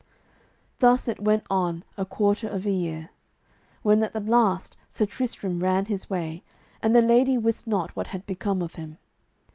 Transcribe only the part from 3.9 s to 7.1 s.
at the last Sir Tristram ran his way, and the